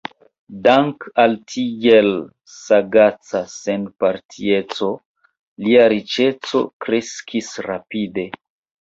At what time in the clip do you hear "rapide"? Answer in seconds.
7.73-8.31